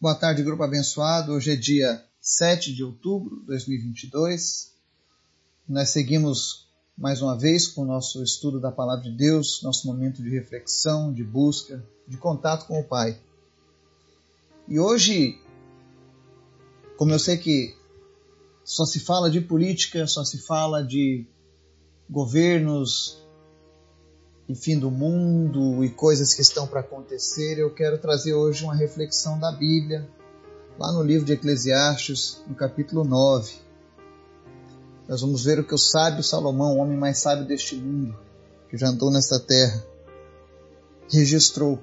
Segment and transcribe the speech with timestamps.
[0.00, 1.32] Boa tarde, grupo abençoado.
[1.32, 4.72] Hoje é dia 7 de outubro de 2022.
[5.68, 10.22] Nós seguimos mais uma vez com o nosso estudo da Palavra de Deus, nosso momento
[10.22, 13.20] de reflexão, de busca, de contato com o Pai.
[14.68, 15.36] E hoje,
[16.96, 17.76] como eu sei que
[18.62, 21.26] só se fala de política, só se fala de
[22.08, 23.20] governos
[24.48, 28.74] e fim do mundo e coisas que estão para acontecer, eu quero trazer hoje uma
[28.74, 30.08] reflexão da Bíblia,
[30.78, 33.52] lá no livro de Eclesiastes, no capítulo 9.
[35.06, 38.16] Nós vamos ver o que o sábio Salomão, o homem mais sábio deste mundo,
[38.70, 39.84] que já andou nesta terra,
[41.10, 41.78] registrou.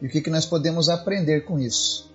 [0.00, 2.10] E o que, que nós podemos aprender com isso.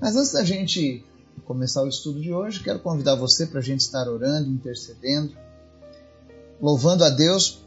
[0.00, 1.04] Mas antes da gente
[1.44, 5.36] começar o estudo de hoje, quero convidar você para a gente estar orando, intercedendo,
[6.60, 7.63] louvando a Deus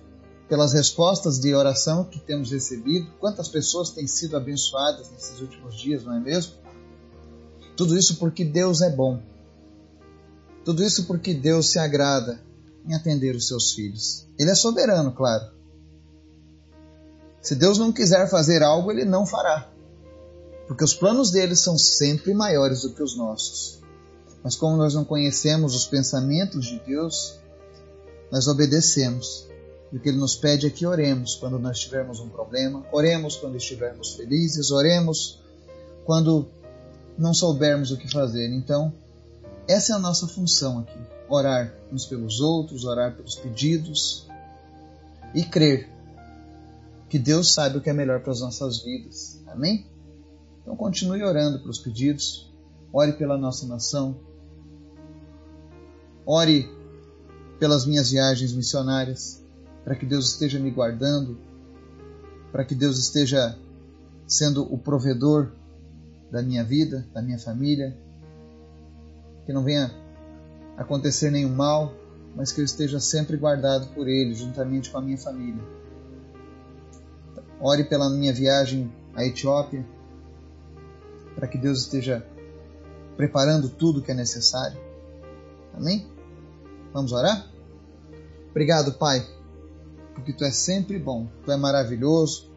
[0.47, 6.03] pelas respostas de oração que temos recebido, quantas pessoas têm sido abençoadas nesses últimos dias,
[6.03, 6.53] não é mesmo?
[7.75, 9.21] Tudo isso porque Deus é bom.
[10.63, 12.41] Tudo isso porque Deus se agrada
[12.87, 14.25] em atender os seus filhos.
[14.39, 15.51] Ele é soberano, claro.
[17.41, 19.69] Se Deus não quiser fazer algo, ele não fará.
[20.67, 23.79] Porque os planos dele são sempre maiores do que os nossos.
[24.43, 27.35] Mas como nós não conhecemos os pensamentos de Deus,
[28.31, 29.47] nós obedecemos
[29.91, 33.37] e o que ele nos pede é que oremos quando nós tivermos um problema, oremos
[33.37, 35.39] quando estivermos felizes, oremos
[36.05, 36.47] quando
[37.17, 38.49] não soubermos o que fazer.
[38.53, 38.93] Então,
[39.67, 40.99] essa é a nossa função aqui:
[41.29, 44.27] orar uns pelos outros, orar pelos pedidos
[45.33, 45.89] e crer
[47.09, 49.41] que Deus sabe o que é melhor para as nossas vidas.
[49.47, 49.85] Amém?
[50.61, 52.53] Então, continue orando pelos pedidos,
[52.91, 54.19] ore pela nossa nação,
[56.25, 56.69] ore
[57.57, 59.46] pelas minhas viagens missionárias
[59.87, 61.37] para que Deus esteja me guardando,
[62.51, 63.57] para que Deus esteja
[64.27, 65.53] sendo o provedor
[66.29, 67.97] da minha vida, da minha família,
[69.45, 69.89] que não venha
[70.75, 71.93] acontecer nenhum mal,
[72.35, 75.63] mas que eu esteja sempre guardado por Ele, juntamente com a minha família.
[77.57, 79.87] Ore pela minha viagem à Etiópia,
[81.33, 82.27] para que Deus esteja
[83.15, 84.77] preparando tudo que é necessário.
[85.73, 86.05] Amém?
[86.91, 87.49] Vamos orar?
[88.51, 89.36] Obrigado, Pai
[90.17, 92.49] porque tu és sempre bom, tu é maravilhoso,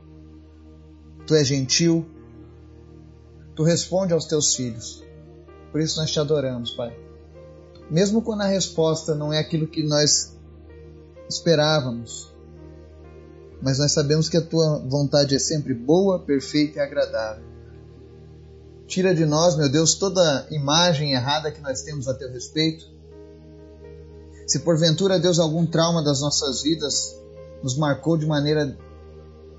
[1.26, 2.06] tu é gentil,
[3.54, 5.04] tu responde aos teus filhos.
[5.70, 6.98] Por isso nós te adoramos, Pai.
[7.90, 10.34] Mesmo quando a resposta não é aquilo que nós
[11.28, 12.34] esperávamos,
[13.60, 17.44] mas nós sabemos que a tua vontade é sempre boa, perfeita e agradável.
[18.86, 22.86] Tira de nós, meu Deus, toda imagem errada que nós temos a teu respeito.
[24.46, 27.19] Se porventura, Deus, algum trauma das nossas vidas
[27.62, 28.76] nos marcou de maneira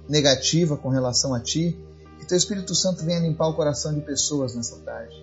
[0.07, 1.77] negativa com relação a Ti,
[2.19, 5.15] que Teu Espírito Santo venha limpar o coração de pessoas nessa tarde.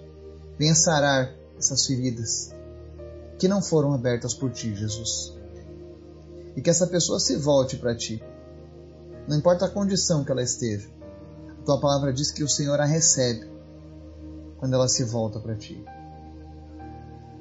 [0.58, 2.52] Venha sarar essas feridas
[3.38, 5.36] que não foram abertas por Ti, Jesus.
[6.56, 8.22] E que essa pessoa se volte para Ti.
[9.28, 10.88] Não importa a condição que ela esteja.
[11.60, 13.48] A Tua palavra diz que o Senhor a recebe
[14.58, 15.84] quando ela se volta para Ti.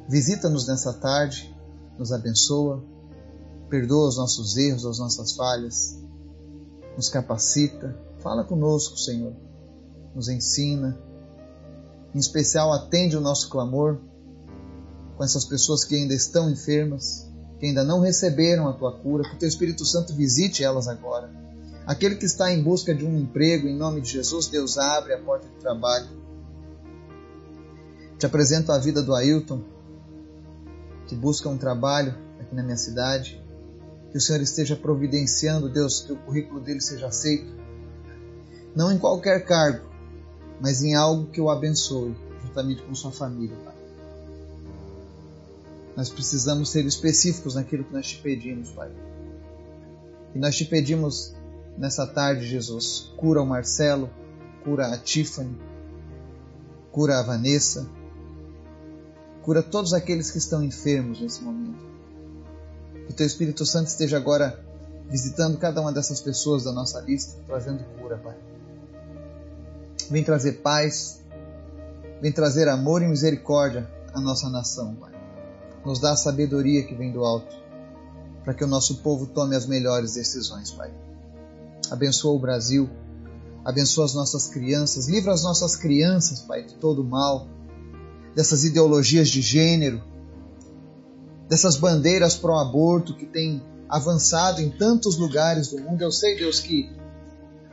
[0.08, 1.54] Visita-nos nessa tarde,
[1.98, 2.84] nos abençoa,
[3.70, 5.98] perdoa os nossos erros, as nossas falhas,
[6.96, 7.98] nos capacita.
[8.20, 9.34] Fala conosco, Senhor,
[10.16, 10.98] nos ensina.
[12.14, 14.00] Em especial, atende o nosso clamor
[15.16, 17.28] com essas pessoas que ainda estão enfermas,
[17.60, 21.30] que ainda não receberam a tua cura, que o teu Espírito Santo visite elas agora.
[21.86, 25.20] Aquele que está em busca de um emprego, em nome de Jesus, Deus abre a
[25.20, 26.08] porta de trabalho.
[28.20, 29.62] Te apresento a vida do Ailton,
[31.08, 33.42] que busca um trabalho aqui na minha cidade.
[34.12, 37.48] Que o Senhor esteja providenciando, Deus, que o currículo dele seja aceito.
[38.76, 39.86] Não em qualquer cargo,
[40.62, 42.16] mas em algo que o abençoe,
[42.46, 43.76] juntamente com sua família, Pai.
[45.96, 48.92] Nós precisamos ser específicos naquilo que nós te pedimos, Pai.
[50.36, 51.34] E nós te pedimos
[51.78, 54.10] nessa tarde, Jesus, cura o Marcelo,
[54.64, 55.58] cura a Tiffany,
[56.92, 57.88] cura a Vanessa,
[59.42, 61.97] cura todos aqueles que estão enfermos nesse momento.
[63.08, 64.60] Que o Teu Espírito Santo esteja agora
[65.10, 68.36] visitando cada uma dessas pessoas da nossa lista, trazendo cura, Pai.
[70.10, 71.22] Vem trazer paz,
[72.22, 75.12] vem trazer amor e misericórdia à nossa nação, Pai.
[75.86, 77.56] Nos dá a sabedoria que vem do alto,
[78.44, 80.92] para que o nosso povo tome as melhores decisões, Pai.
[81.90, 82.90] Abençoa o Brasil,
[83.64, 87.48] abençoa as nossas crianças, livra as nossas crianças, Pai, de todo o mal,
[88.36, 90.04] dessas ideologias de gênero,
[91.48, 96.02] dessas bandeiras pró-aborto que têm avançado em tantos lugares do mundo.
[96.02, 96.90] Eu sei, Deus, que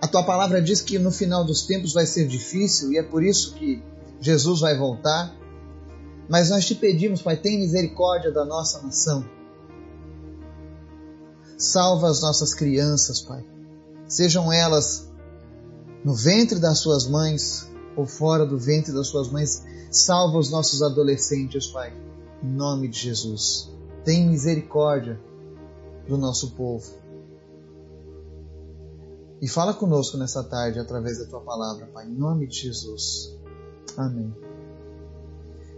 [0.01, 3.23] A tua palavra diz que no final dos tempos vai ser difícil e é por
[3.23, 3.83] isso que
[4.21, 5.35] Jesus vai voltar.
[6.29, 9.25] Mas nós te pedimos, Pai, tem misericórdia da nossa nação.
[11.57, 13.45] Salva as nossas crianças, Pai.
[14.07, 15.09] Sejam elas
[16.05, 17.67] no ventre das suas mães
[17.97, 19.63] ou fora do ventre das suas mães.
[19.91, 21.93] Salva os nossos adolescentes, Pai.
[22.45, 23.71] Em nome de Jesus.
[24.05, 25.19] Tem misericórdia
[26.07, 26.85] do nosso povo.
[29.41, 33.35] E fala conosco nessa tarde através da tua palavra, Pai, em nome de Jesus.
[33.97, 34.31] Amém.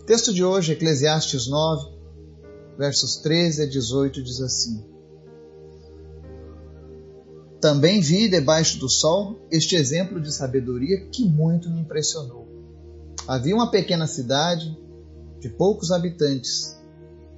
[0.07, 1.97] texto de hoje, Eclesiastes 9,
[2.77, 4.85] versos 13 a 18, diz assim:
[7.61, 12.45] Também vi debaixo do sol este exemplo de sabedoria que muito me impressionou.
[13.29, 14.77] Havia uma pequena cidade
[15.41, 16.77] de poucos habitantes.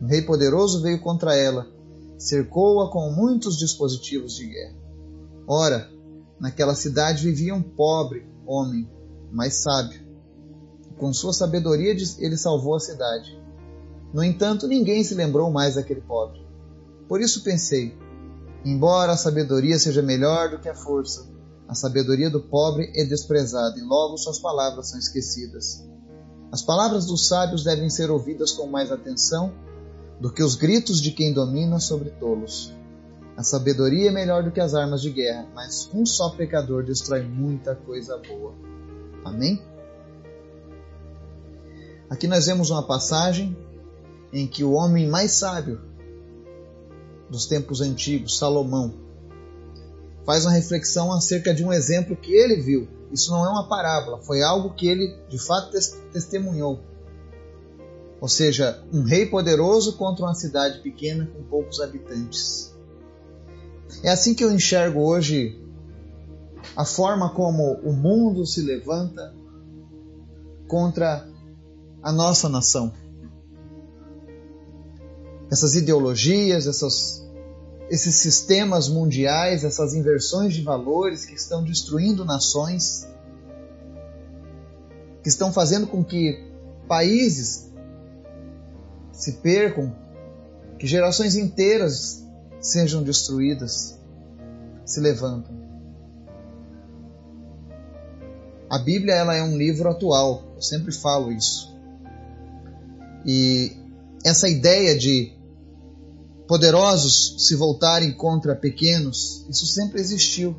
[0.01, 1.67] Um rei poderoso veio contra ela,
[2.17, 4.77] cercou-a com muitos dispositivos de guerra.
[5.47, 5.91] Ora,
[6.39, 8.89] naquela cidade vivia um pobre homem,
[9.33, 10.07] mas sábio.
[10.99, 13.41] Com sua sabedoria ele salvou a cidade.
[14.13, 16.45] No entanto, ninguém se lembrou mais daquele pobre.
[17.09, 17.97] Por isso pensei:
[18.65, 21.27] embora a sabedoria seja melhor do que a força,
[21.69, 25.88] a sabedoria do pobre é desprezada e logo suas palavras são esquecidas.
[26.51, 29.53] As palavras dos sábios devem ser ouvidas com mais atenção
[30.21, 32.73] do que os gritos de quem domina sobre tolos.
[33.37, 37.23] A sabedoria é melhor do que as armas de guerra, mas um só pecador destrói
[37.23, 38.53] muita coisa boa.
[39.25, 39.63] Amém?
[42.11, 43.57] Aqui nós vemos uma passagem
[44.33, 45.81] em que o homem mais sábio
[47.31, 48.95] dos tempos antigos, Salomão,
[50.25, 52.89] faz uma reflexão acerca de um exemplo que ele viu.
[53.13, 55.71] Isso não é uma parábola, foi algo que ele de fato
[56.13, 56.81] testemunhou.
[58.21, 62.75] Ou seja, um rei poderoso contra uma cidade pequena com poucos habitantes.
[64.03, 65.63] É assim que eu enxergo hoje
[66.77, 69.35] a forma como o mundo se levanta
[70.67, 71.27] contra
[72.03, 72.93] a nossa nação.
[75.51, 77.18] Essas ideologias, essas,
[77.91, 83.07] esses sistemas mundiais, essas inversões de valores que estão destruindo nações,
[85.23, 86.47] que estão fazendo com que
[86.87, 87.71] países
[89.13, 89.95] se percam,
[90.79, 92.25] que gerações inteiras
[92.61, 93.99] sejam destruídas,
[94.85, 95.57] se levantam.
[98.71, 101.75] A Bíblia ela é um livro atual, eu sempre falo isso.
[103.25, 103.73] E
[104.25, 105.38] essa ideia de
[106.49, 110.57] poderosos se voltarem contra pequenos, isso sempre existiu.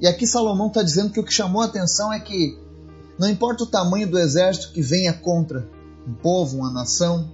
[0.00, 2.58] E aqui Salomão está dizendo que o que chamou a atenção é que
[3.18, 5.66] não importa o tamanho do exército que venha contra
[6.06, 7.32] um povo, uma nação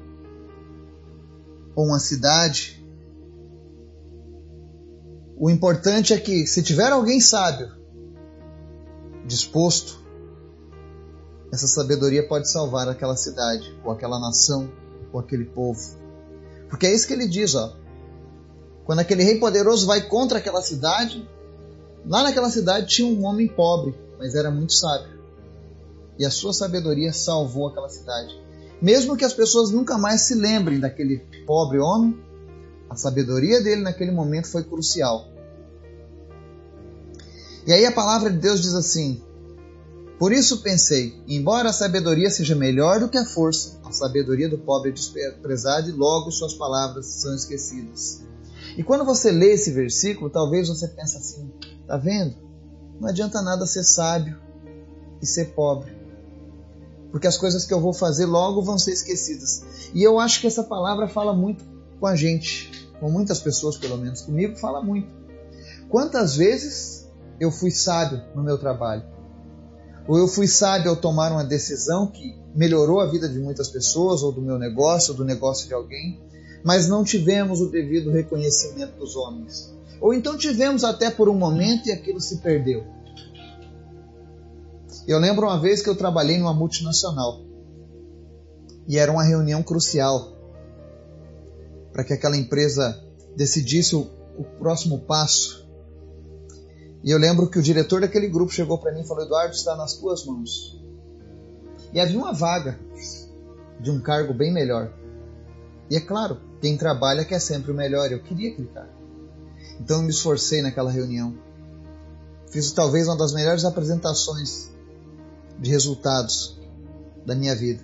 [1.74, 2.80] ou uma cidade,
[5.36, 7.72] o importante é que se tiver alguém sábio
[9.26, 9.98] disposto,
[11.50, 14.70] essa sabedoria pode salvar aquela cidade, ou aquela nação,
[15.12, 15.80] ou aquele povo.
[16.68, 17.79] Porque é isso que ele diz, ó.
[18.84, 21.28] Quando aquele rei poderoso vai contra aquela cidade,
[22.06, 25.20] lá naquela cidade tinha um homem pobre, mas era muito sábio.
[26.18, 28.38] E a sua sabedoria salvou aquela cidade.
[28.80, 32.18] Mesmo que as pessoas nunca mais se lembrem daquele pobre homem,
[32.88, 35.28] a sabedoria dele naquele momento foi crucial.
[37.66, 39.22] E aí a palavra de Deus diz assim:
[40.20, 44.58] por isso pensei, embora a sabedoria seja melhor do que a força, a sabedoria do
[44.58, 48.20] pobre é desprezada e logo suas palavras são esquecidas.
[48.76, 51.50] E quando você lê esse versículo, talvez você pense assim:
[51.86, 52.36] tá vendo?
[53.00, 54.38] Não adianta nada ser sábio
[55.20, 55.98] e ser pobre.
[57.10, 59.64] Porque as coisas que eu vou fazer logo vão ser esquecidas.
[59.92, 61.64] E eu acho que essa palavra fala muito
[61.98, 65.08] com a gente, com muitas pessoas pelo menos, comigo fala muito.
[65.88, 67.08] Quantas vezes
[67.40, 69.02] eu fui sábio no meu trabalho?
[70.10, 74.24] ou eu fui sábio ao tomar uma decisão que melhorou a vida de muitas pessoas,
[74.24, 76.20] ou do meu negócio, ou do negócio de alguém,
[76.64, 79.72] mas não tivemos o devido reconhecimento dos homens.
[80.00, 82.84] Ou então tivemos até por um momento e aquilo se perdeu.
[85.06, 87.40] Eu lembro uma vez que eu trabalhei numa multinacional
[88.86, 90.36] e era uma reunião crucial
[91.92, 93.02] para que aquela empresa
[93.36, 95.60] decidisse o, o próximo passo
[97.02, 99.74] e eu lembro que o diretor daquele grupo chegou para mim e falou: Eduardo, está
[99.74, 100.78] nas tuas mãos.
[101.92, 102.78] E havia uma vaga
[103.80, 104.92] de um cargo bem melhor.
[105.90, 108.12] E é claro, quem trabalha quer sempre o melhor.
[108.12, 108.92] Eu queria aquele cargo.
[109.80, 111.36] Então eu me esforcei naquela reunião.
[112.50, 114.70] Fiz talvez uma das melhores apresentações
[115.58, 116.58] de resultados
[117.26, 117.82] da minha vida.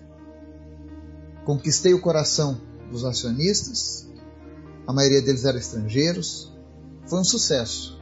[1.44, 2.60] Conquistei o coração
[2.90, 4.08] dos acionistas,
[4.86, 6.52] a maioria deles eram estrangeiros.
[7.06, 8.00] Foi um sucesso.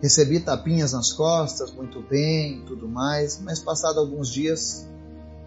[0.00, 4.86] Recebi tapinhas nas costas, muito bem, tudo mais, mas passado alguns dias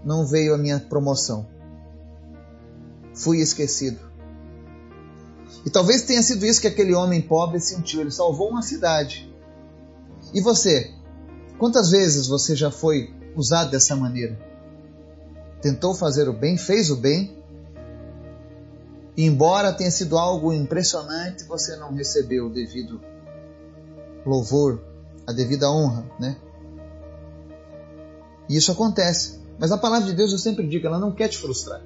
[0.03, 1.47] não veio a minha promoção.
[3.13, 3.99] Fui esquecido.
[5.65, 8.01] E talvez tenha sido isso que aquele homem pobre sentiu.
[8.01, 9.31] Ele salvou uma cidade.
[10.33, 10.91] E você?
[11.57, 14.39] Quantas vezes você já foi usado dessa maneira?
[15.61, 17.37] Tentou fazer o bem, fez o bem,
[19.15, 23.01] e embora tenha sido algo impressionante, você não recebeu o devido
[24.25, 24.81] louvor,
[25.27, 26.37] a devida honra, né?
[28.47, 29.39] E isso acontece.
[29.59, 31.81] Mas a palavra de Deus, eu sempre digo, ela não quer te frustrar.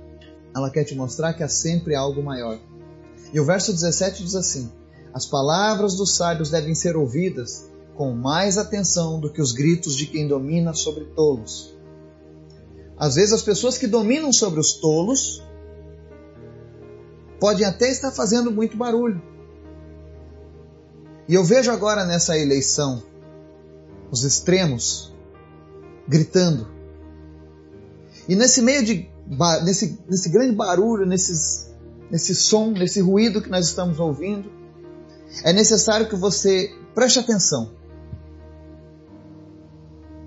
[0.56, 2.58] Ela quer te mostrar que há sempre algo maior.
[3.34, 4.72] E o verso 17 diz assim:
[5.14, 10.06] As palavras dos sábios devem ser ouvidas com mais atenção do que os gritos de
[10.06, 11.76] quem domina sobre tolos.
[12.98, 15.44] Às vezes, as pessoas que dominam sobre os tolos
[17.38, 19.22] podem até estar fazendo muito barulho.
[21.28, 23.04] E eu vejo agora nessa eleição
[24.10, 25.14] os extremos
[26.08, 26.68] gritando.
[28.30, 29.15] E nesse meio de
[29.64, 31.74] nesse, nesse grande barulho, nesses,
[32.12, 34.50] nesse som, nesse ruído que nós estamos ouvindo,
[35.44, 37.72] é necessário que você preste atenção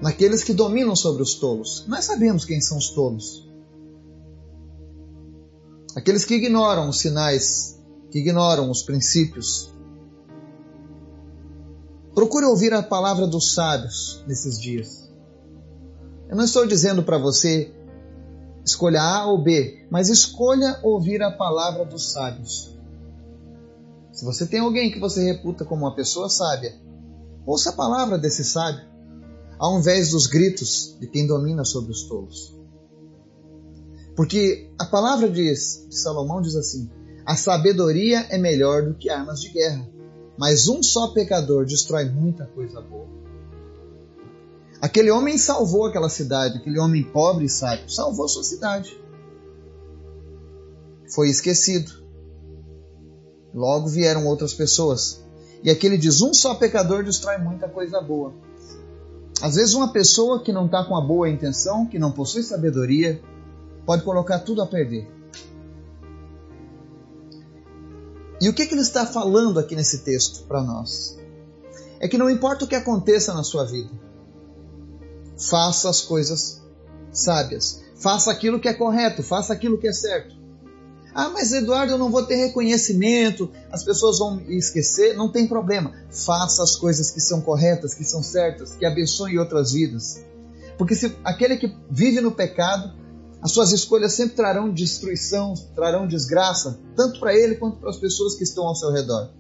[0.01, 1.85] naqueles que dominam sobre os tolos.
[1.87, 3.49] Nós sabemos quem são os tolos.
[5.97, 9.73] Aqueles que ignoram os sinais, que ignoram os princípios.
[12.15, 15.09] Procure ouvir a palavra dos sábios nesses dias.
[16.29, 17.73] Eu não estou dizendo para você
[18.69, 22.77] escolha A ou B, mas escolha ouvir a palavra dos sábios.
[24.13, 26.75] Se você tem alguém que você reputa como uma pessoa sábia,
[27.47, 28.89] ouça a palavra desse sábio
[29.59, 32.55] ao invés dos gritos de quem domina sobre os tolos.
[34.15, 36.89] Porque a palavra diz, de Salomão diz assim:
[37.27, 39.89] a sabedoria é melhor do que armas de guerra,
[40.39, 43.09] mas um só pecador destrói muita coisa boa.
[44.81, 48.97] Aquele homem salvou aquela cidade, aquele homem pobre e sábio, salvou sua cidade.
[51.13, 51.91] Foi esquecido.
[53.53, 55.21] Logo vieram outras pessoas.
[55.65, 58.33] E aquele diz: um só pecador destrói muita coisa boa.
[59.41, 63.21] Às vezes, uma pessoa que não está com a boa intenção, que não possui sabedoria,
[63.87, 65.09] pode colocar tudo a perder.
[68.41, 71.19] E o que, que ele está falando aqui nesse texto para nós?
[72.01, 73.91] É que não importa o que aconteça na sua vida,
[75.39, 76.63] faça as coisas
[77.13, 80.37] sábias, faça aquilo que é correto, faça aquilo que é certo.
[81.15, 85.17] Ah, mas Eduardo, eu não vou ter reconhecimento, as pessoas vão me esquecer.
[85.17, 85.93] Não tem problema.
[86.11, 90.25] Faça as coisas que são corretas, que são certas, que abençoem outras vidas.
[90.77, 92.93] Porque se aquele que vive no pecado,
[93.43, 98.37] as suas escolhas sempre trarão destruição, trarão desgraça, tanto para ele quanto para as pessoas
[98.37, 99.31] que estão ao seu redor.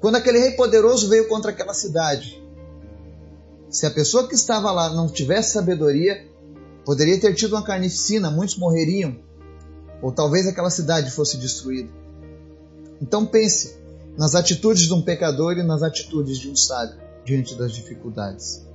[0.00, 2.42] Quando aquele rei poderoso veio contra aquela cidade,
[3.70, 6.26] se a pessoa que estava lá não tivesse sabedoria,
[6.84, 9.16] poderia ter tido uma carnificina, muitos morreriam
[10.00, 11.90] ou talvez aquela cidade fosse destruída.
[13.00, 13.76] Então pense
[14.16, 18.66] nas atitudes de um pecador e nas atitudes de um sábio diante das dificuldades.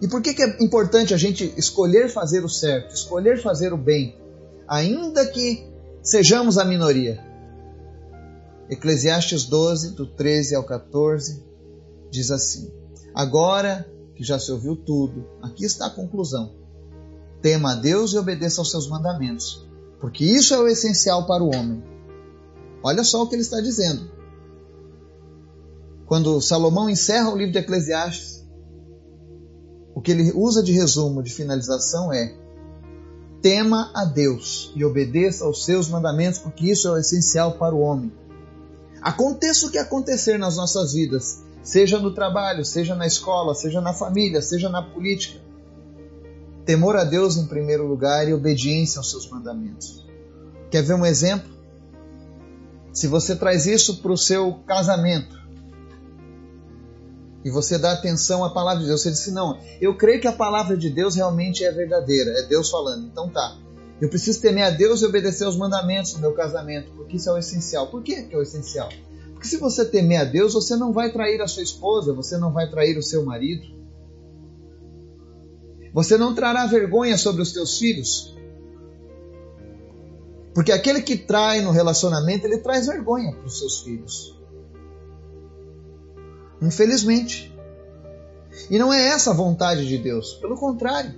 [0.00, 3.76] E por que, que é importante a gente escolher fazer o certo, escolher fazer o
[3.76, 4.16] bem,
[4.66, 5.66] ainda que
[6.02, 7.27] sejamos a minoria?
[8.70, 11.42] Eclesiastes 12, do 13 ao 14,
[12.10, 12.70] diz assim:
[13.14, 16.58] Agora que já se ouviu tudo, aqui está a conclusão
[17.40, 19.66] tema a Deus e obedeça aos seus mandamentos,
[20.00, 21.82] porque isso é o essencial para o homem.
[22.82, 24.10] Olha só o que ele está dizendo.
[26.06, 28.46] Quando Salomão encerra o livro de Eclesiastes,
[29.94, 32.34] o que ele usa de resumo, de finalização é:
[33.42, 37.80] tema a Deus e obedeça aos seus mandamentos, porque isso é o essencial para o
[37.80, 38.12] homem.
[39.00, 43.92] Aconteça o que acontecer nas nossas vidas, seja no trabalho, seja na escola, seja na
[43.92, 45.40] família, seja na política,
[46.64, 50.06] temor a Deus em primeiro lugar e obediência aos seus mandamentos.
[50.70, 51.50] Quer ver um exemplo?
[52.92, 55.38] Se você traz isso para o seu casamento
[57.44, 60.32] e você dá atenção à palavra de Deus, você diz não, eu creio que a
[60.32, 63.06] palavra de Deus realmente é verdadeira, é Deus falando.
[63.06, 63.56] Então tá,
[64.00, 67.32] eu preciso temer a Deus e obedecer aos mandamentos do meu casamento, porque isso é
[67.32, 67.88] o essencial.
[67.88, 68.88] Por que é o essencial?
[69.32, 72.52] Porque se você temer a Deus, você não vai trair a sua esposa, você não
[72.52, 73.66] vai trair o seu marido.
[75.92, 78.36] Você não trará vergonha sobre os teus filhos.
[80.54, 84.36] Porque aquele que trai no relacionamento, ele traz vergonha para os seus filhos.
[86.60, 87.56] Infelizmente.
[88.70, 90.34] E não é essa a vontade de Deus.
[90.34, 91.14] Pelo contrário.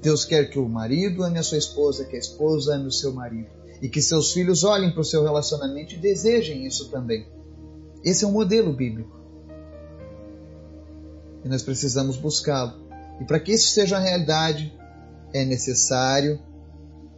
[0.00, 3.12] Deus quer que o marido ame a sua esposa, que a esposa ame o seu
[3.12, 3.58] marido.
[3.80, 7.28] e que seus filhos olhem para o seu relacionamento e desejem isso também.
[8.04, 9.16] Esse é um modelo bíblico.
[11.44, 12.72] E nós precisamos buscá-lo.
[13.20, 14.76] E para que isso seja realidade,
[15.32, 16.40] é necessário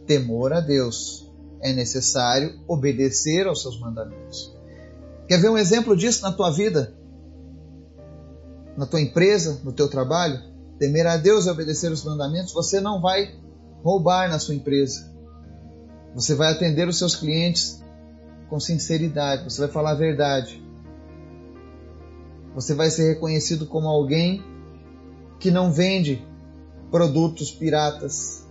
[0.05, 1.31] temor a Deus.
[1.61, 4.55] É necessário obedecer aos seus mandamentos.
[5.27, 6.93] Quer ver um exemplo disso na tua vida?
[8.77, 10.50] Na tua empresa, no teu trabalho?
[10.81, 13.35] Temer a Deus e obedecer os mandamentos, você não vai
[13.83, 15.13] roubar na sua empresa.
[16.15, 17.83] Você vai atender os seus clientes
[18.49, 20.59] com sinceridade, você vai falar a verdade.
[22.55, 24.43] Você vai ser reconhecido como alguém
[25.39, 26.25] que não vende
[26.89, 28.47] produtos piratas.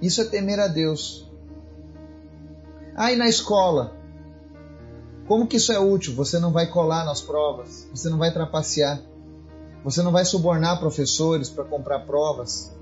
[0.00, 1.30] Isso é temer a Deus.
[2.96, 3.94] Ah, e na escola?
[5.28, 6.14] Como que isso é útil?
[6.14, 9.02] Você não vai colar nas provas, você não vai trapacear,
[9.84, 12.74] você não vai subornar professores para comprar provas.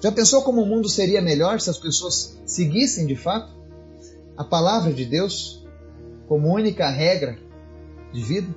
[0.00, 3.52] Já pensou como o mundo seria melhor se as pessoas seguissem de fato
[4.36, 5.64] a palavra de Deus
[6.26, 7.38] como única regra
[8.12, 8.54] de vida?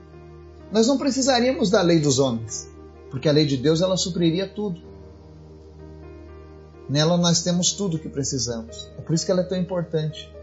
[0.71, 2.69] Nós não precisaríamos da lei dos homens,
[3.11, 4.81] porque a lei de Deus ela supriria tudo.
[6.89, 8.89] Nela nós temos tudo o que precisamos.
[8.97, 10.33] É por isso que ela é tão importante.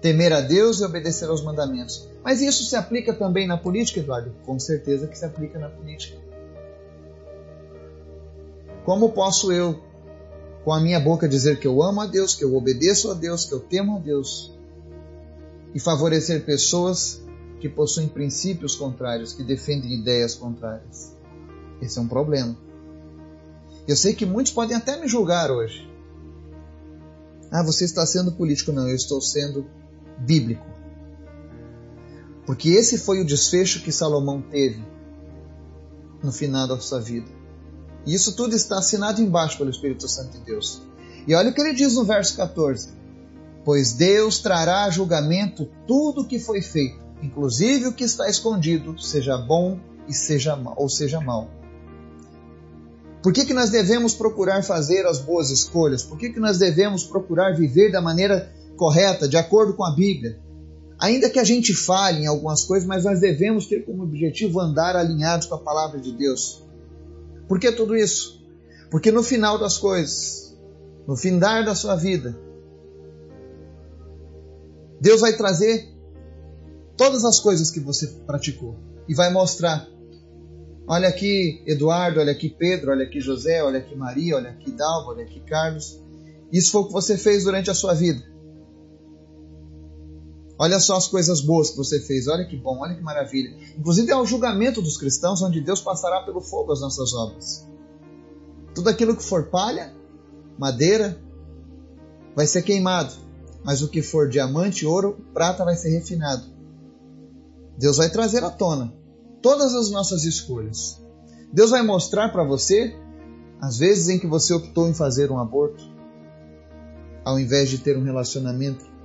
[0.00, 2.08] Temer a Deus e obedecer aos mandamentos.
[2.22, 4.32] Mas isso se aplica também na política, Eduardo?
[4.44, 6.18] Com certeza que se aplica na política.
[8.84, 9.82] Como posso eu,
[10.64, 13.44] com a minha boca, dizer que eu amo a Deus, que eu obedeço a Deus,
[13.44, 14.52] que eu temo a Deus
[15.74, 17.20] e favorecer pessoas
[17.60, 21.12] que possuem princípios contrários, que defendem ideias contrárias.
[21.80, 22.56] Esse é um problema.
[23.86, 25.88] Eu sei que muitos podem até me julgar hoje.
[27.50, 28.72] Ah, você está sendo político.
[28.72, 29.66] Não, eu estou sendo
[30.18, 30.77] bíblico.
[32.48, 34.82] Porque esse foi o desfecho que Salomão teve
[36.22, 37.28] no final da sua vida.
[38.06, 40.80] E isso tudo está assinado embaixo pelo Espírito Santo de Deus.
[41.26, 42.88] E olha o que ele diz no verso 14:
[43.66, 48.98] Pois Deus trará a julgamento tudo o que foi feito, inclusive o que está escondido,
[48.98, 49.78] seja bom
[50.08, 51.50] e seja mal, ou seja mal.
[53.22, 56.02] Por que, que nós devemos procurar fazer as boas escolhas?
[56.02, 60.47] Por que, que nós devemos procurar viver da maneira correta, de acordo com a Bíblia?
[60.98, 64.96] Ainda que a gente falhe em algumas coisas, mas nós devemos ter como objetivo andar
[64.96, 66.64] alinhados com a palavra de Deus.
[67.46, 68.44] Por que tudo isso?
[68.90, 70.58] Porque no final das coisas,
[71.06, 72.36] no findar da sua vida,
[75.00, 75.88] Deus vai trazer
[76.96, 78.76] todas as coisas que você praticou
[79.08, 79.88] e vai mostrar.
[80.86, 85.10] Olha aqui Eduardo, olha aqui Pedro, olha aqui José, olha aqui Maria, olha aqui Dalva,
[85.10, 86.02] olha aqui Carlos.
[86.52, 88.20] Isso foi o que você fez durante a sua vida.
[90.58, 93.56] Olha só as coisas boas que você fez, olha que bom, olha que maravilha.
[93.78, 97.64] Inclusive é o julgamento dos cristãos, onde Deus passará pelo fogo as nossas obras.
[98.74, 99.94] Tudo aquilo que for palha,
[100.58, 101.16] madeira,
[102.34, 103.14] vai ser queimado,
[103.64, 106.44] mas o que for diamante, ouro, prata vai ser refinado.
[107.78, 108.92] Deus vai trazer à tona
[109.40, 111.00] todas as nossas escolhas.
[111.52, 112.96] Deus vai mostrar para você
[113.60, 115.84] as vezes em que você optou em fazer um aborto,
[117.24, 118.97] ao invés de ter um relacionamento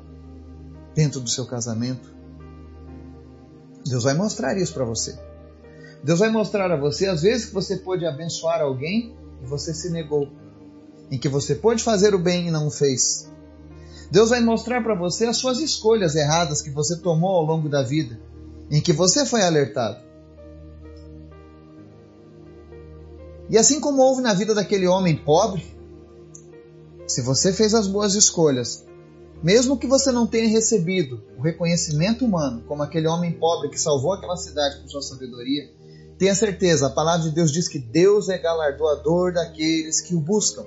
[0.95, 2.13] dentro do seu casamento.
[3.85, 5.17] Deus vai mostrar isso para você.
[6.03, 9.89] Deus vai mostrar a você as vezes que você pôde abençoar alguém e você se
[9.89, 10.29] negou,
[11.09, 13.29] em que você pôde fazer o bem e não o fez.
[14.11, 17.81] Deus vai mostrar para você as suas escolhas erradas que você tomou ao longo da
[17.81, 18.19] vida,
[18.69, 20.03] em que você foi alertado.
[23.49, 25.65] E assim como houve na vida daquele homem pobre,
[27.07, 28.85] se você fez as boas escolhas,
[29.43, 34.13] mesmo que você não tenha recebido o reconhecimento humano, como aquele homem pobre que salvou
[34.13, 35.69] aquela cidade com sua sabedoria,
[36.17, 40.63] tenha certeza, a palavra de Deus diz que Deus é galardoador daqueles que o buscam.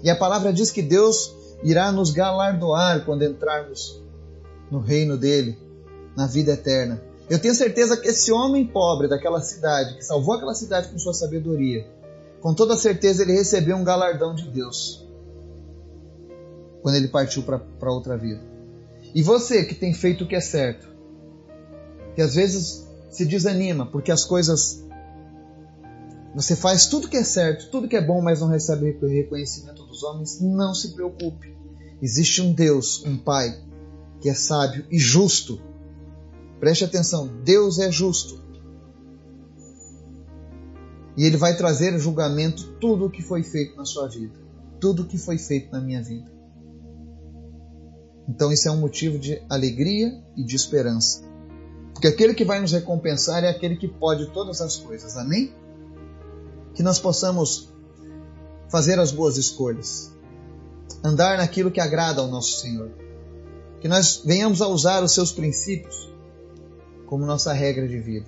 [0.00, 4.00] E a palavra diz que Deus irá nos galardoar quando entrarmos
[4.70, 5.58] no reino dele,
[6.16, 7.02] na vida eterna.
[7.28, 11.14] Eu tenho certeza que esse homem pobre daquela cidade, que salvou aquela cidade com sua
[11.14, 11.84] sabedoria,
[12.40, 15.01] com toda certeza ele recebeu um galardão de Deus
[16.82, 18.42] quando ele partiu para outra vida.
[19.14, 20.88] E você que tem feito o que é certo,
[22.14, 24.82] que às vezes se desanima porque as coisas.
[26.34, 30.02] Você faz tudo que é certo, tudo que é bom, mas não recebe reconhecimento dos
[30.02, 31.54] homens, não se preocupe.
[32.00, 33.62] Existe um Deus, um Pai,
[34.20, 35.60] que é sábio e justo.
[36.58, 38.40] Preste atenção, Deus é justo.
[41.16, 44.32] E Ele vai trazer julgamento tudo o que foi feito na sua vida,
[44.80, 46.32] tudo o que foi feito na minha vida.
[48.28, 51.22] Então isso é um motivo de alegria e de esperança.
[51.92, 55.16] Porque aquele que vai nos recompensar é aquele que pode todas as coisas.
[55.16, 55.54] Amém?
[56.74, 57.72] Que nós possamos
[58.68, 60.10] fazer as boas escolhas.
[61.04, 62.90] andar naquilo que agrada ao nosso Senhor.
[63.80, 66.08] Que nós venhamos a usar os seus princípios
[67.06, 68.26] como nossa regra de vida.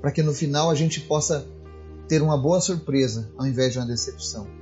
[0.00, 1.46] Para que no final a gente possa
[2.08, 4.61] ter uma boa surpresa ao invés de uma decepção.